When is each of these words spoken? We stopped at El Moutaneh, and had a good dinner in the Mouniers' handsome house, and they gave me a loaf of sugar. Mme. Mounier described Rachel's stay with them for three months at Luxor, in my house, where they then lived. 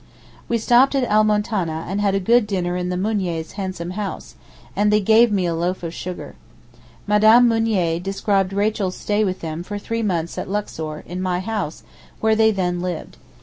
We 0.49 0.57
stopped 0.57 0.95
at 0.95 1.03
El 1.07 1.23
Moutaneh, 1.23 1.85
and 1.87 2.01
had 2.01 2.15
a 2.15 2.19
good 2.19 2.47
dinner 2.47 2.75
in 2.75 2.89
the 2.89 2.97
Mouniers' 2.97 3.51
handsome 3.51 3.91
house, 3.91 4.33
and 4.75 4.91
they 4.91 4.99
gave 4.99 5.31
me 5.31 5.45
a 5.45 5.53
loaf 5.53 5.83
of 5.83 5.93
sugar. 5.93 6.33
Mme. 7.05 7.39
Mounier 7.47 7.99
described 7.99 8.51
Rachel's 8.51 8.97
stay 8.97 9.23
with 9.23 9.41
them 9.41 9.61
for 9.61 9.77
three 9.77 10.01
months 10.01 10.39
at 10.39 10.49
Luxor, 10.49 11.03
in 11.05 11.21
my 11.21 11.39
house, 11.39 11.83
where 12.19 12.35
they 12.35 12.49
then 12.49 12.79
lived. 12.81 13.17